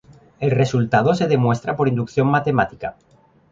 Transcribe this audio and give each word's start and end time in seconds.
El 0.39 0.49
resultado 0.49 1.13
se 1.13 1.27
demuestra 1.27 1.75
por 1.77 1.87
inducción 1.87 2.25
matemática. 2.25 2.95